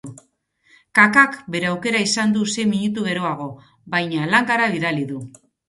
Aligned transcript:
Kakak 0.99 1.37
bere 1.57 1.69
aukera 1.73 2.01
izan 2.07 2.33
du 2.39 2.47
sei 2.55 2.67
minutu 2.73 3.05
geroago, 3.11 3.49
baina 3.97 4.27
langara 4.35 4.69
bidali 4.77 5.09
du. 5.15 5.23